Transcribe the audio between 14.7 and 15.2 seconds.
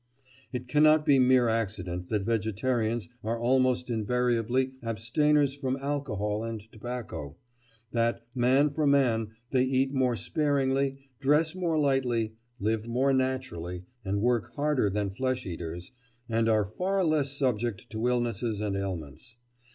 than